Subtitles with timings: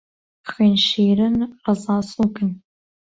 [0.49, 2.51] خوێن شیرن، ڕەزا سووکن